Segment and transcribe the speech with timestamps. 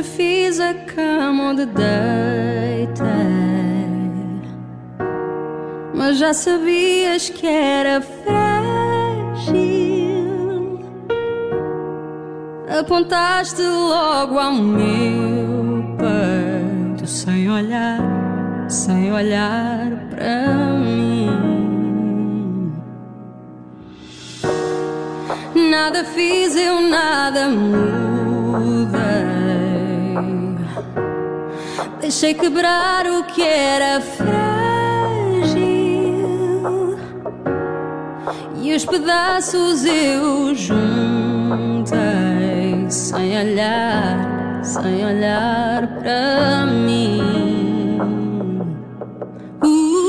[0.00, 3.06] fiz a cama onde deitei.
[5.92, 8.62] Mas já sabias que era frágil.
[12.78, 18.00] Apontaste logo ao meu peito sem olhar,
[18.68, 21.62] sem olhar para mim.
[25.70, 29.11] Nada fiz, eu nada mudei.
[32.12, 34.28] Deixei quebrar o que era frágil
[38.60, 41.96] e os pedaços eu juntei
[42.90, 47.98] sem olhar, sem olhar para mim.
[49.64, 50.01] Uh,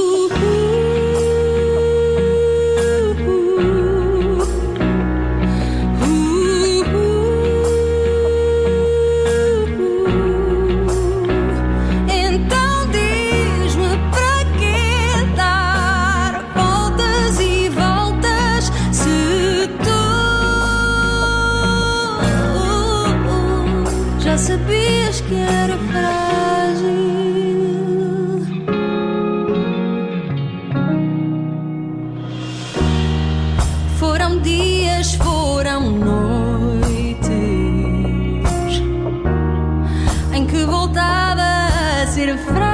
[42.37, 42.73] frágil.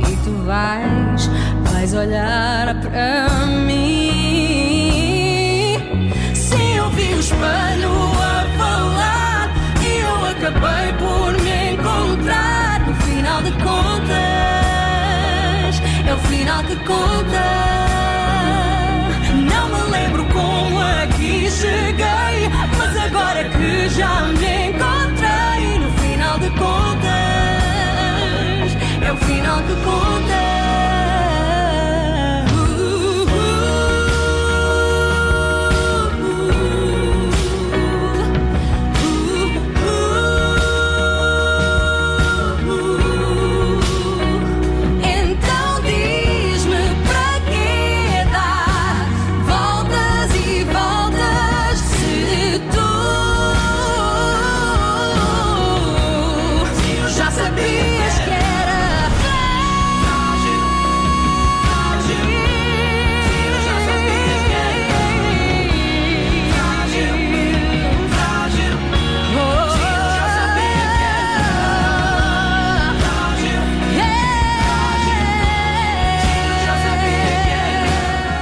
[0.09, 1.31] e tu vais,
[1.71, 4.05] vais olhar para mim.
[6.35, 9.51] Sim, eu vi o espelho a falar
[9.83, 12.81] e eu acabei por me encontrar.
[12.87, 14.15] No final de contas,
[16.07, 17.74] é o final que conta.
[21.65, 22.49] Cheguei,
[22.79, 27.13] mas agora que já me encontrei, no final de contas,
[29.03, 30.54] é o final que conta.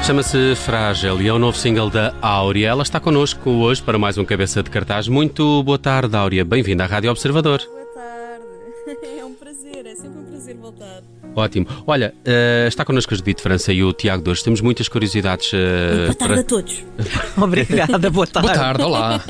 [0.05, 2.69] Chama-se Frágil e é o novo single da Áurea.
[2.69, 5.07] Ela está connosco hoje para mais um cabeça de cartaz.
[5.07, 6.45] Muito boa tarde, Áurea.
[6.45, 7.61] Bem-vinda à Rádio Observador.
[7.61, 8.43] Boa tarde.
[9.21, 11.03] É um prazer, é sempre um prazer voltar.
[11.37, 11.67] Ótimo.
[11.87, 14.43] Olha, eh, está connosco a Judite França e o Tiago Dores.
[14.43, 15.51] Temos muitas curiosidades.
[15.55, 16.85] eh, Boa tarde para- a todos.
[17.41, 18.49] Obrigada, boa tarde.
[18.49, 19.21] Boa tarde, olá.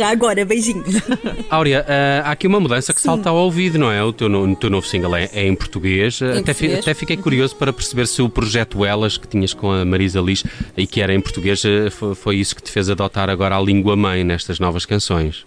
[0.00, 0.94] Já agora, beijinhos.
[1.50, 4.02] Áurea, eh, há aqui uma mudança que salta ao ouvido, não é?
[4.02, 6.22] O teu, no- teu novo single é, é em português.
[6.22, 9.70] Em até, fi- até fiquei curioso para perceber se o projeto Elas que tinhas com
[9.70, 10.42] a Marisa Liz
[10.74, 13.60] e que era em português eh, foi, foi isso que te fez adotar agora a
[13.60, 15.44] língua mãe nestas novas canções.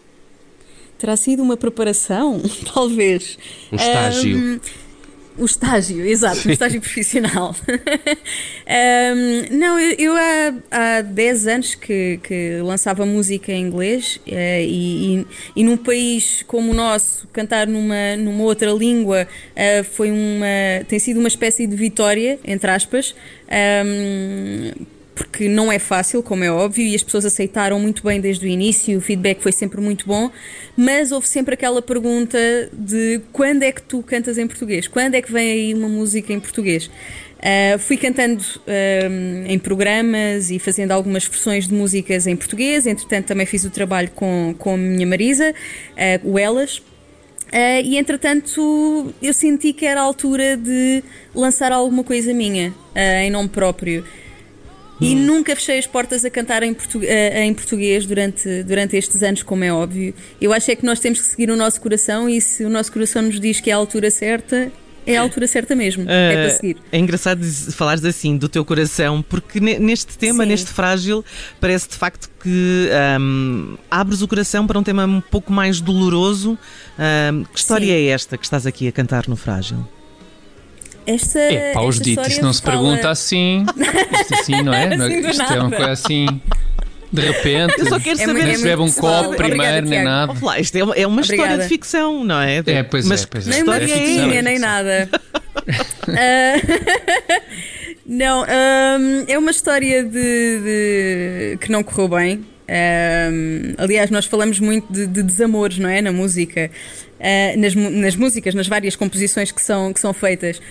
[1.00, 2.40] Terá sido uma preparação?
[2.72, 3.40] Talvez.
[3.72, 4.38] Um estágio.
[4.38, 4.60] Ahm,
[5.38, 7.56] o estágio, exato, um estágio profissional.
[8.68, 14.64] Ahm, não, eu, eu há, há 10 anos que, que lançava música em inglês eh,
[14.64, 20.12] e, e, e num país como o nosso, cantar numa, numa outra língua eh, foi
[20.12, 23.16] uma, tem sido uma espécie de vitória, entre aspas.
[23.50, 24.72] Ahm,
[25.34, 28.48] porque não é fácil, como é óbvio, e as pessoas aceitaram muito bem desde o
[28.48, 30.30] início, o feedback foi sempre muito bom,
[30.78, 32.38] mas houve sempre aquela pergunta
[32.72, 34.88] de quando é que tu cantas em português?
[34.88, 36.88] Quando é que vem aí uma música em português?
[37.42, 43.26] Ah, fui cantando ah, em programas e fazendo algumas versões de músicas em português, entretanto
[43.26, 45.52] também fiz o trabalho com, com a minha Marisa,
[45.98, 46.80] ah, o Elas,
[47.52, 51.04] ah, e entretanto eu senti que era a altura de
[51.34, 54.06] lançar alguma coisa minha, ah, em nome próprio.
[55.06, 59.22] E nunca fechei as portas a cantar em, portu- eh, em português durante, durante estes
[59.24, 60.14] anos, como é óbvio.
[60.42, 62.92] Eu acho é que nós temos que seguir o nosso coração e se o nosso
[62.92, 64.72] coração nos diz que é a altura certa,
[65.06, 66.04] é a altura certa mesmo.
[66.10, 66.78] é para Ah, seguir.
[66.92, 70.50] É engraçado falares assim do teu coração, porque ne- neste tema, Sim.
[70.50, 71.26] neste frágil,
[71.60, 76.58] parece de facto que ahm, abres o coração para um tema um pouco mais doloroso.
[76.98, 77.92] Ahm, que história Sim.
[77.92, 79.86] é esta que estás aqui a cantar no frágil?
[81.06, 83.66] Esta, É, os esta ditos, isso não se fala- pergunta assim.
[84.22, 84.88] Isto assim, não é?
[84.88, 85.76] Assim do isto é uma nada.
[85.76, 86.42] coisa assim.
[87.12, 87.76] De repente.
[87.80, 88.32] Eu só quero É saber.
[88.34, 90.10] muito- Nem se bebe um copo Obrigada, primeiro, nem Tiago.
[90.10, 90.34] nada.
[90.42, 92.64] Oh, lá, isto é uma, é uma história de ficção, não é?
[92.66, 93.52] É, pois Mas é, pois é.
[93.52, 94.42] Nem uma é essa?
[94.42, 95.10] nem nada.
[96.06, 96.56] Ah,
[98.06, 102.46] não, ahm, é uma história de, de- que não correu bem.
[102.68, 106.02] Ahm, aliás, nós falamos muito de, de desamores, não é?
[106.02, 106.70] Na música,
[107.24, 110.62] Ah, nas, nas músicas, nas várias composições que são, que são feitas.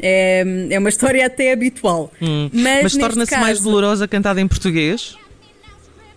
[0.00, 2.12] É, é uma história até habitual.
[2.20, 2.50] Mas, Hum.
[2.52, 5.16] Mas neste torna-se mais caso, dolorosa cantada em português?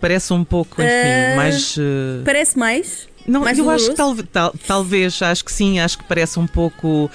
[0.00, 1.76] Parece um pouco, enfim, Eh, mais.
[1.78, 3.08] eh, Parece mais.
[3.26, 4.22] Não, mais eu acho doloroso?
[4.22, 7.10] que tal- tal- talvez, acho que sim, acho que parece um pouco.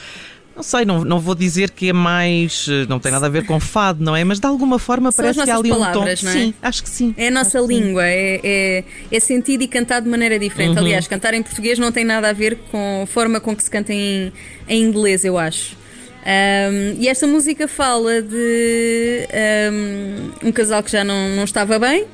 [0.56, 2.66] Não sei, não, não vou dizer que é mais.
[2.69, 4.24] eh, Não tem nada a ver com fado, não é?
[4.24, 6.25] Mas de alguma forma São parece que há ali um palavras, tom.
[6.28, 6.36] não é?
[6.36, 7.13] Sim, acho que sim.
[7.18, 10.80] É a nossa língua, é, é, é sentido e cantado de maneira diferente.
[10.80, 13.69] Aliás, cantar em português não tem nada a ver com a forma com que se
[13.69, 14.31] canta em,
[14.69, 15.75] em inglês, eu acho.
[16.25, 22.06] Ahm, e esta música fala de ahm, um casal que já não, não estava bem,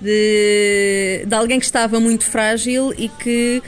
[0.00, 3.62] de, de alguém que estava muito frágil e que,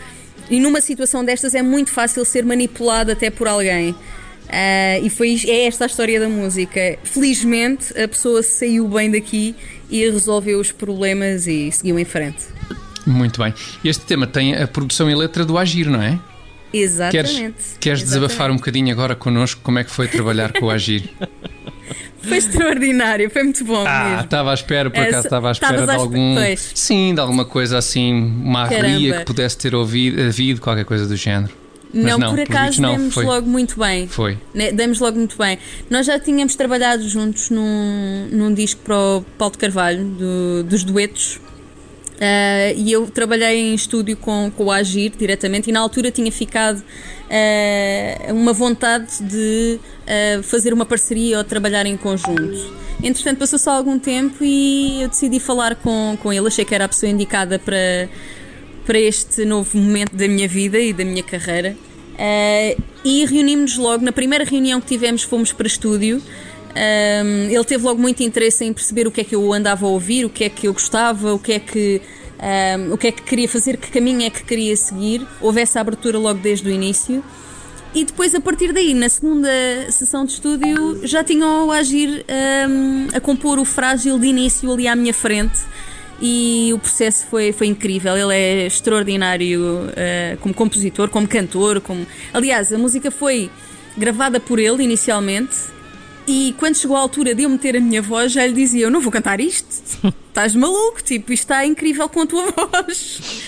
[0.50, 3.94] e numa situação destas, é muito fácil ser manipulado até por alguém.
[4.48, 6.98] Ah, e foi, é esta a história da música.
[7.04, 9.54] Felizmente, a pessoa saiu bem daqui
[9.88, 12.44] e resolveu os problemas e seguiu em frente.
[13.06, 13.54] Muito bem.
[13.84, 16.18] Este tema tem a produção e letra do Agir, não é?
[16.70, 17.64] Queres, Exatamente.
[17.80, 21.10] queres desabafar um bocadinho agora connosco como é que foi trabalhar com o Agir?
[22.22, 25.92] Foi extraordinário, foi muito bom Ah, estava à espera, por acaso estava à espera de
[25.92, 26.34] algum.
[26.34, 26.72] pois.
[26.74, 31.16] Sim, de alguma coisa assim, uma arrelia que pudesse ter ouvido, havido, qualquer coisa do
[31.16, 31.52] género.
[31.92, 33.24] Não, não, por acaso não, demos foi.
[33.24, 34.06] logo muito bem.
[34.06, 34.38] Foi.
[34.54, 35.58] Né, Demos logo muito bem.
[35.90, 40.84] Nós já tínhamos trabalhado juntos num, num disco para o Paulo de Carvalho, do- dos
[40.84, 41.40] duetos.
[42.20, 46.30] Ah, e eu trabalhei em estúdio com, com o Agir diretamente e na altura tinha
[46.30, 46.82] ficado
[47.30, 52.78] ah, uma vontade de ah, fazer uma parceria ou trabalhar em conjunto.
[53.02, 56.46] Entretanto, passou-se algum tempo e eu decidi falar com, com ele.
[56.46, 58.10] Achei que era a pessoa indicada para,
[58.84, 61.74] para este novo momento da minha vida e da minha carreira.
[63.02, 64.04] E reunimos-nos logo.
[64.04, 66.22] Na primeira reunião que tivemos, fomos para estúdio.
[66.70, 69.88] Um, ele teve logo muito interesse em perceber o que é que eu andava a
[69.88, 72.00] ouvir, o que é que eu gostava, o que é que,
[72.78, 75.26] um, o que, é que queria fazer, que caminho é que queria seguir.
[75.40, 77.24] Houve essa abertura logo desde o início.
[77.92, 79.50] E depois, a partir daí, na segunda
[79.90, 82.24] sessão de estúdio, já tinham o Agir
[82.68, 85.58] um, a compor o frágil de início ali à minha frente.
[86.22, 88.16] E o processo foi, foi incrível.
[88.16, 91.80] Ele é extraordinário uh, como compositor, como cantor.
[91.80, 92.06] Como...
[92.32, 93.50] Aliás, a música foi
[93.96, 95.56] gravada por ele inicialmente.
[96.30, 98.90] E quando chegou à altura de eu meter a minha voz, já lhe dizia: Eu
[98.90, 99.68] não vou cantar isto,
[100.28, 103.42] estás maluco, tipo, isto está incrível com a tua voz.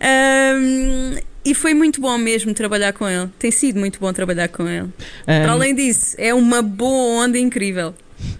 [0.00, 3.28] Um, e foi muito bom mesmo trabalhar com ele.
[3.36, 4.88] Tem sido muito bom trabalhar com ele.
[5.26, 7.94] Para Um, além disso, é uma boa onda incrível.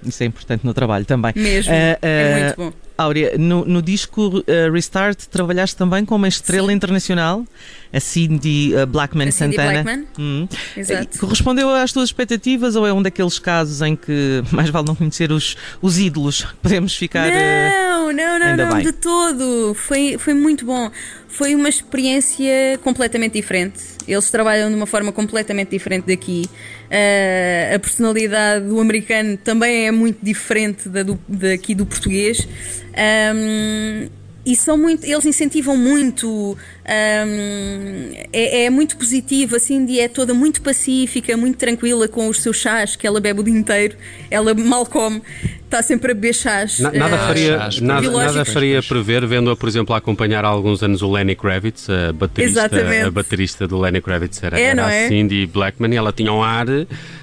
[0.06, 1.32] Isso é importante no trabalho também.
[1.34, 1.72] Mesmo.
[1.72, 2.72] Ah, é ah, muito bom.
[3.02, 6.74] Áurea, no, no disco ah, Restart trabalhaste também com uma estrela Sim.
[6.74, 7.44] internacional,
[7.92, 9.82] a Cindy ah, Blackman A Cindy Santana.
[9.82, 10.06] Blackman.
[10.18, 10.48] Hum.
[10.76, 11.18] Exato.
[11.18, 15.32] Correspondeu às tuas expectativas ou é um daqueles casos em que mais vale não conhecer
[15.32, 16.46] os, os ídolos?
[16.62, 17.30] Podemos ficar.
[17.32, 18.82] ah, Não, não, não, ainda não, bem.
[18.82, 19.74] de todo.
[19.74, 20.90] Foi, foi muito bom.
[21.28, 23.80] Foi uma experiência completamente diferente.
[24.06, 26.48] Eles trabalham de uma forma completamente diferente daqui.
[26.90, 32.46] Ah, a personalidade do americano também é muito diferente da do, daqui do português.
[32.94, 34.08] Ahm,
[34.44, 40.32] e são muito, eles incentivam muito, ahm, é, é muito positivo, a Cindy é toda
[40.32, 43.96] muito pacífica, muito tranquila com os seus chás, que ela bebe o dia inteiro,
[44.30, 45.20] ela mal come,
[45.64, 46.80] está sempre a beber chás.
[46.80, 50.48] Na- nada ah, faria, chás, nada, nada faria prever, vendo-a, por exemplo, a acompanhar há
[50.48, 53.06] alguns anos o Lenny Kravitz, a baterista, Exatamente.
[53.06, 55.08] a baterista do Lenny Kravitz era, É, era a é?
[55.08, 56.66] Cindy Blackman e ela tinha um ar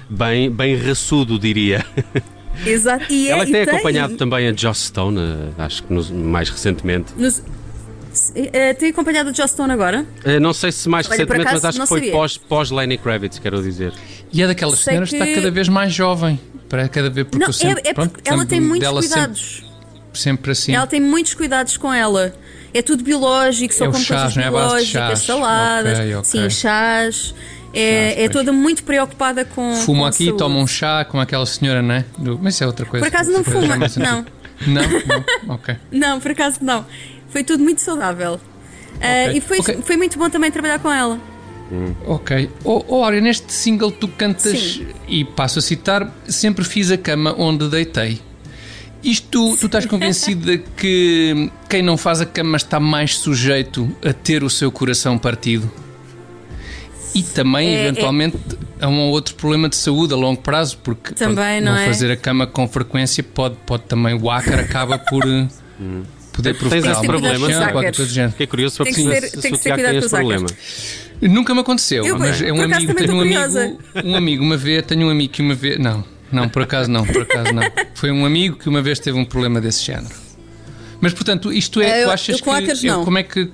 [0.08, 1.84] bem, bem raçudo, diria.
[2.66, 3.04] Exato.
[3.10, 6.48] E é- ela e tem acompanhado também a Joss Stone, eh, acho que nos- mais
[6.50, 7.12] recentemente.
[7.16, 7.42] Nos,
[8.34, 10.04] eh, tem acompanhado o Joss Stone agora?
[10.24, 12.12] Eh, Não sei se mais Olha, recentemente, acaso, mas acho que foi sabia.
[12.12, 13.92] pós, pós Lenny Kravitz, quero dizer.
[14.32, 16.38] E é daquelas Sei senhoras que está cada vez mais jovem.
[16.68, 19.00] Para cada vez porque Não, sempre, é, é pronto, porque ela sempre tem muitos dela
[19.00, 19.64] cuidados.
[20.12, 20.74] Sempre, sempre assim.
[20.74, 22.34] Ela tem muitos cuidados com ela.
[22.74, 24.46] É tudo biológico, só É o com chás, coisas é?
[24.46, 25.18] A biológicas, chás.
[25.20, 26.24] saladas, Ok, ok.
[26.24, 27.34] sim, chás.
[27.72, 29.74] É, Chás, é toda muito preocupada com.
[29.76, 30.38] Fumo com aqui, saúde.
[30.38, 32.04] tomo um chá com aquela senhora, não é?
[32.16, 33.04] Do- Mas isso é outra coisa.
[33.04, 34.24] Por acaso não fuma, mais não.
[34.66, 34.82] Não?
[34.82, 35.54] Não?
[35.54, 35.76] Ok.
[35.92, 36.84] Não, por acaso não.
[37.28, 38.40] Foi tudo muito saudável.
[39.00, 39.78] Ah, Ok, e foi, ok.
[39.84, 41.18] foi muito bom também trabalhar com ela.
[42.06, 42.50] Ok.
[42.64, 44.86] Oh, oh, Áurea, neste single tu cantas, Sim.
[45.06, 48.20] e passo a citar, sempre fiz a cama onde deitei.
[49.04, 54.42] Isto, tu estás convencida que quem não faz a cama está mais sujeito a ter
[54.42, 55.70] o seu coração partido?
[57.18, 58.36] E também, É- eventualmente,
[58.80, 61.86] há um ou outro problema de saúde a longo prazo, porque Também, pronto, não é?
[61.86, 65.46] fazer a cama com frequência pode, pode também, o ácar acaba por eh,
[66.32, 68.30] poder Tens provocar esse alguma problema.
[68.30, 70.46] Fiquei curioso para Tem que perceber se tem o Tiago tem cuidado esse problema.
[71.20, 74.84] Nunca me aconteceu, Eu, mas é um amigo, tenho um amigo, um amigo uma vez,
[74.86, 77.62] tenho um amigo que uma vez, não, não, por acaso não, por acaso não.
[77.94, 80.14] Foi um amigo que uma vez teve um problema desse género.
[81.00, 83.04] Mas portanto, isto é, Eh, tu eu- achas eu com que eu- não.
[83.04, 83.50] como é que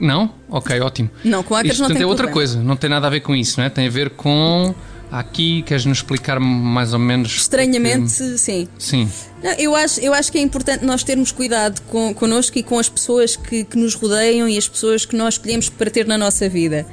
[0.00, 0.32] não?
[0.48, 1.10] OK, ótimo.
[1.24, 2.34] Não, com ácaros Isto, não portanto, tem é outra problema.
[2.52, 3.70] coisa, não tem nada a ver com isso, não é?
[3.70, 4.74] Tem a ver com
[5.10, 8.68] aqui, queres-nos explicar mais ou menos Estranhamente, o sim.
[8.76, 9.08] que- sim.
[9.42, 12.78] Não, eu, acho, eu acho que é importante nós termos cuidado com, connosco e com
[12.78, 16.18] as pessoas que, que nos rodeiam e as pessoas que nós escolhemos para ter na
[16.18, 16.86] nossa vida.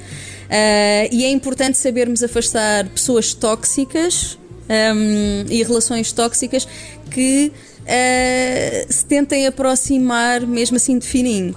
[0.49, 4.37] Ah, e é importante sabermos afastar pessoas tóxicas
[4.69, 6.67] ahm, e relações tóxicas
[7.11, 7.51] que
[7.87, 11.55] ah, se tentem aproximar mesmo assim de fininho.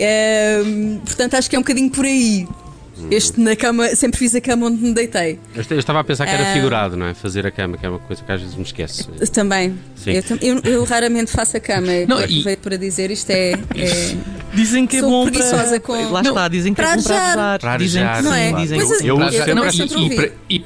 [0.00, 2.46] Ahm, portanto, acho que é um bocadinho por aí.
[3.10, 5.38] Este na cama, sempre fiz a cama onde me deitei.
[5.54, 7.12] Eu est- eu estava a pensar que era figurado, não é?
[7.12, 9.04] Fazer a cama, que é uma coisa que às vezes me esquece.
[9.34, 9.78] Também.
[9.96, 10.12] Sim.
[10.12, 11.88] Eu, eu- eu raramente faço a cama.
[12.08, 14.16] Não, Eu e- aproveito para dizer isto é- é
[14.54, 15.80] Dizem que é Sou bom preguiçosa para...
[15.80, 17.38] com- Lá Não, está, dizem que para é bom para arejar.
[17.38, 17.60] arejar.
[17.60, 18.52] Para Dizem que não é?
[18.52, 20.64] dizem é, Eu- Para eu já- sempre não, ouvi.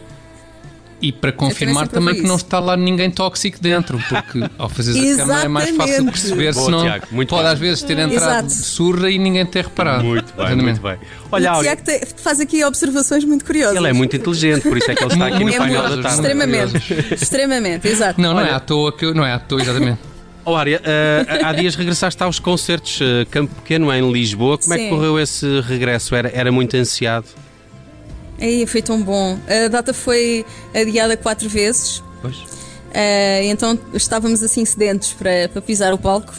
[1.00, 5.18] E, para, para confirmar também que não está lá ninguém tóxico dentro, porque ao fazeres
[5.18, 7.52] a cama é mais fácil de perceber, Boa, senão Tiago, muito pode bem.
[7.52, 8.50] às vezes ter entrado Exato.
[8.50, 10.04] surra e ninguém ter reparado.
[10.04, 10.64] Muito bem, Exatamente.
[10.64, 10.98] muito bem.
[11.32, 13.76] Olha, o Tiago te- faz aqui observações muito curiosas.
[13.76, 16.02] ele é muito inteligente, por isso é que ele está aqui no Muito painel curioso,
[16.02, 16.20] da tarde.
[16.20, 17.14] Extremamente.
[17.14, 18.20] Extremamente, exato.
[18.20, 19.98] Não, não é Olha- à toa que eu, não é à toa, exatamente.
[20.44, 24.56] Oh, Área, eh, há dias regressaste aos concertos eh, Campo Pequeno em Lisboa.
[24.56, 24.88] Como é que Sim.
[24.90, 26.14] correu esse regresso?
[26.14, 27.26] Era, era muito ansiado?
[28.40, 29.38] Aí foi tão bom.
[29.46, 30.44] A data foi
[30.74, 32.02] adiada quatro vezes.
[32.22, 32.38] Pois.
[32.92, 36.34] Eh, então estávamos assim sedentos para, para pisar o palco.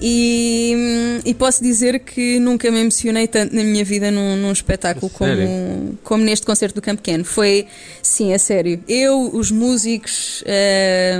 [0.00, 5.10] E, e posso dizer que nunca me emocionei tanto na minha vida num, num espetáculo
[5.10, 7.24] como, como neste concerto do Campo Pequeno.
[7.24, 7.66] Foi,
[8.02, 8.82] sim, é sério.
[8.86, 10.44] Eu, os músicos,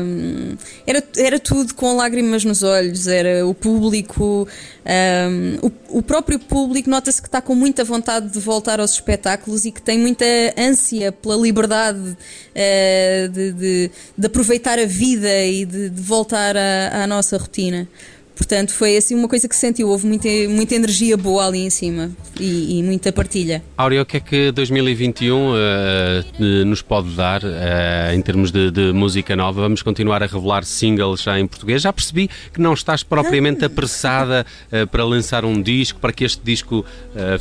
[0.02, 0.56] hum,
[0.86, 4.46] era, era tudo com lágrimas nos olhos, era o público,
[4.84, 5.58] hum,
[5.90, 9.72] o, o próprio público nota-se que está com muita vontade de voltar aos espetáculos e
[9.72, 10.24] que tem muita
[10.56, 12.16] ânsia pela liberdade
[12.54, 17.88] eh, de, de- de aproveitar a vida e de, de voltar à, à nossa rotina.
[18.36, 19.88] Portanto, foi assim uma coisa que se sentiu.
[19.88, 23.64] Houve muita, muita energia boa ali em cima e, e muita partilha.
[23.78, 28.70] Áurea, o que é que 2021 eh, eh, nos pode dar eh, em termos de,
[28.70, 29.62] de música nova?
[29.62, 31.80] Vamos continuar a revelar singles já em português.
[31.82, 33.68] Já percebi que não estás propriamente Ah.
[33.68, 36.84] apressada eh, para lançar um disco, para que este disco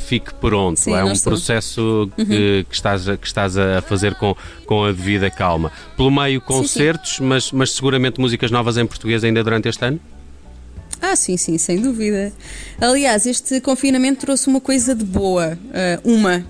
[0.08, 0.80] fique pronto.
[0.80, 1.34] Sim, é um estou.
[1.34, 4.34] processo que, que estás, a- que estás a fazer com,
[4.66, 5.72] com a devida calma.
[5.98, 10.00] Pelo meio, concertos, Mas, mas seguramente músicas novas em português ainda durante este ano?
[11.02, 12.32] Ah, sim, sim, sem dúvida.
[12.80, 15.58] Aliás, este confinamento trouxe uma coisa de boa.
[15.74, 16.46] ah, uma.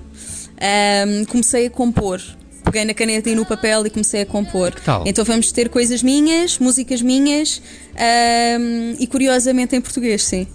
[0.60, 2.22] Ahm, comecei a compor.
[2.64, 4.74] Peguei na caneta e no papel e comecei a compor.
[4.84, 5.04] tal?
[5.06, 7.62] Então vamos ter coisas minhas, músicas minhas
[7.96, 10.48] ahm, e curiosamente em português, sim.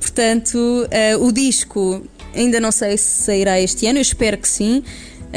[0.00, 2.02] Portanto, ah, o disco
[2.34, 4.82] ainda não sei se sairá este ano, eu espero que sim.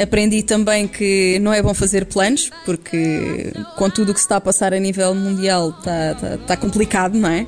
[0.00, 4.36] Aprendi também que não é bom fazer planos, porque com tudo o que se está
[4.36, 7.46] a passar a nível mundial está, está, está complicado, não é?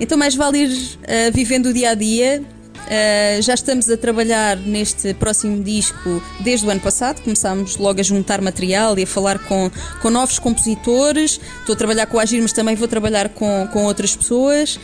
[0.00, 2.42] Então, mais vale ir ah, vivendo o dia a dia.
[2.86, 7.20] Ah, já estamos a trabalhar neste próximo disco desde o ano passado.
[7.22, 11.38] Começámos logo a juntar material e a falar com, com novos compositores.
[11.60, 14.80] Estou a trabalhar com o Agir, mas também vou trabalhar com, com outras pessoas.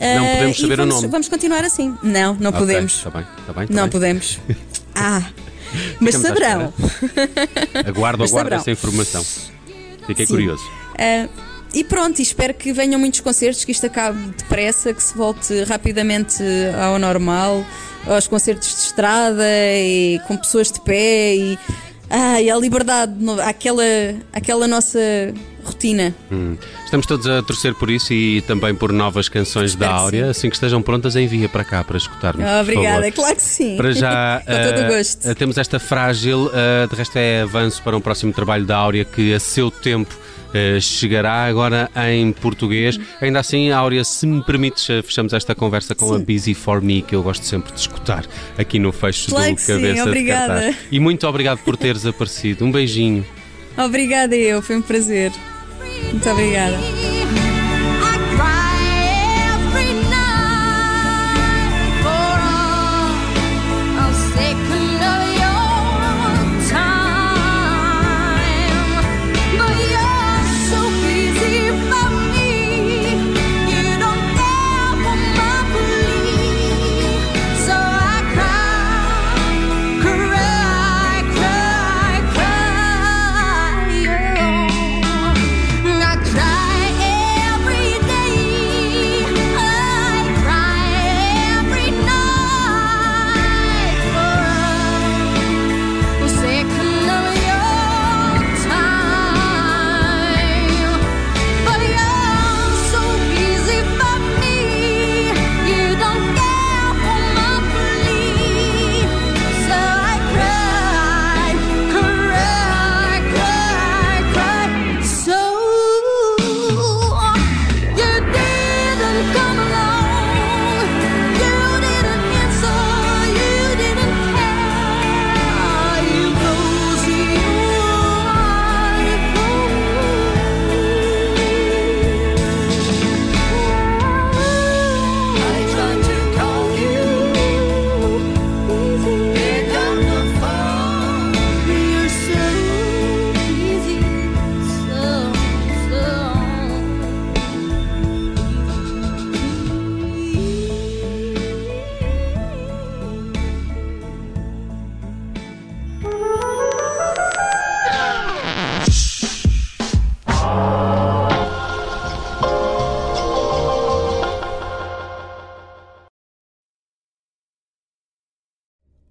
[0.00, 1.08] Não podemos e saber o vamos, nome.
[1.08, 1.96] Vamos continuar assim.
[2.02, 2.92] Não, não Ok, podemos.
[2.98, 3.62] Está bem, está bem.
[3.64, 3.90] está Não bem.
[3.90, 4.38] podemos.
[4.98, 5.22] Ah,
[6.00, 6.74] mas Ficamos saberão.
[7.86, 9.24] Aguardo, Mas aguardo essa informação.
[10.06, 10.32] Fiquei Sim.
[10.32, 10.62] curioso.
[10.98, 11.28] Ah,
[11.74, 16.42] e pronto, espero que venham muitos concertos, que isto acabe depressa, que se volte rapidamente
[16.80, 17.64] ao normal,
[18.06, 21.58] aos concertos de estrada e com pessoas de pé e,
[22.08, 23.12] ah, e à liberdade,
[23.44, 23.82] àquela,
[24.32, 24.98] àquela nossa
[25.66, 26.14] rotina.
[26.32, 26.56] Hum.
[26.84, 30.30] Estamos todos a torcer por isso e também por novas canções Espero da Áurea.
[30.30, 32.44] Assim que estejam prontas, envia para cá para escutarmos.
[32.44, 33.76] por Obrigada, claro que sim.
[33.76, 35.28] Para já, com todo eh, o gosto.
[35.28, 39.04] eh, temos esta frágil, eh, de resto é avanço para um próximo trabalho da Áurea
[39.04, 40.14] que a seu tempo
[40.80, 42.98] chegará agora em português.
[43.20, 46.24] Ainda assim, Áurea, se me permites, fechamos esta conversa com a Sim.
[46.24, 48.24] Busy For Me, que eu gosto sempre de escutar
[48.56, 50.54] aqui no fecho Claro do que sim, Cabeça de obrigada.
[50.54, 50.76] Cartaz.
[50.90, 52.64] E muito obrigado por teres aparecido.
[52.64, 53.22] Um beijinho.
[53.76, 55.30] Obrigada eu, foi um prazer.
[56.04, 56.76] Muito obrigada.